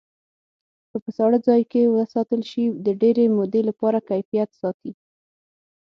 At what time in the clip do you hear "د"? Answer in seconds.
2.85-2.87